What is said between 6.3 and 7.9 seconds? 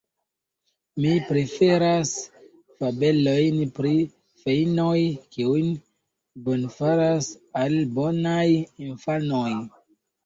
bonfaras al